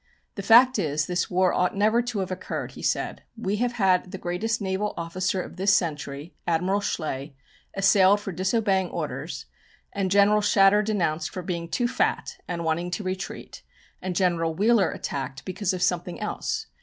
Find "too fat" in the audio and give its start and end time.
11.69-12.37